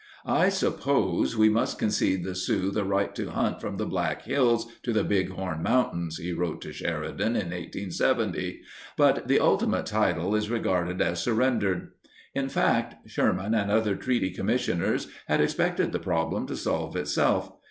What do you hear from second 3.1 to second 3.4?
to